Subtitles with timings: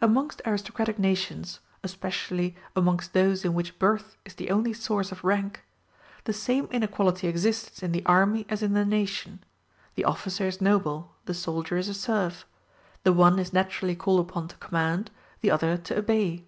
[0.00, 5.62] Amongst aristocratic nations, especially amongst those in which birth is the only source of rank,
[6.24, 9.38] the same inequality exists in the army as in the nation;
[9.94, 12.44] the officer is noble, the soldier is a serf;
[13.04, 15.12] the one is naturally called upon to command,
[15.42, 16.44] the other to obey.